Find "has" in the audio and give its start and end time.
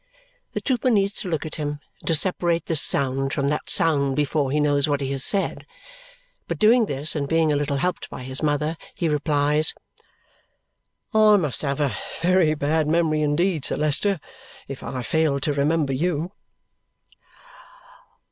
5.11-5.23